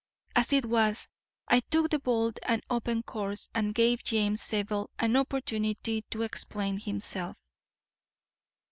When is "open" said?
2.71-3.03